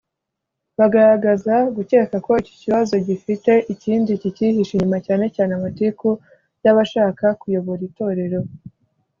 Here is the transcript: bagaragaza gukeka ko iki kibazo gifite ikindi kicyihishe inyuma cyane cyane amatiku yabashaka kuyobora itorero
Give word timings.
bagaragaza 0.77 1.55
gukeka 1.75 2.15
ko 2.25 2.31
iki 2.41 2.53
kibazo 2.61 2.93
gifite 3.07 3.51
ikindi 3.73 4.11
kicyihishe 4.21 4.71
inyuma 4.75 4.97
cyane 5.07 5.25
cyane 5.35 5.51
amatiku 5.57 6.07
yabashaka 6.63 7.25
kuyobora 7.41 7.81
itorero 7.89 8.39